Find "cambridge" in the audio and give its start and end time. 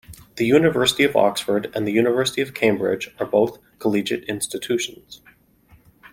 2.55-3.13